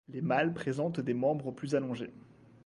[0.09, 2.11] Les mâles présentent des membres plus allongés.